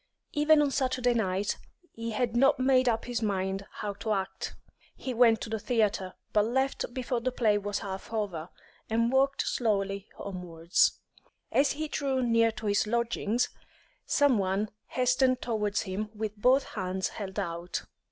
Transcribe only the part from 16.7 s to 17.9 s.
hands held out.